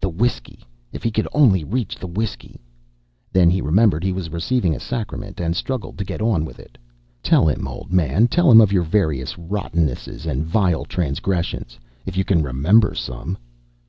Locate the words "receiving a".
4.28-4.80